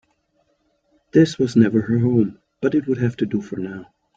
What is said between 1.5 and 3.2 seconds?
never her home, but it would have